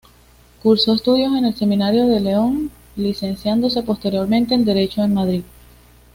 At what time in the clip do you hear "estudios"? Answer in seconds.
0.95-1.37